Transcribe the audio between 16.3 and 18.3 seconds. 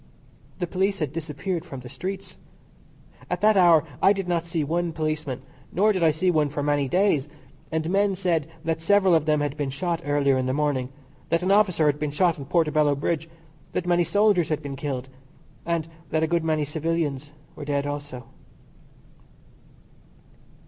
many civilians were dead also.